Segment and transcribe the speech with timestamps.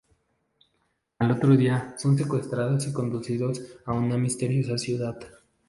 [1.19, 5.19] Al otro día, son secuestrados y conducidos a una misteriosa ciudad.